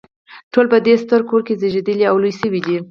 [0.53, 2.75] ټول په دې ستر کور کې زیږیدلي او لوی شوي دي.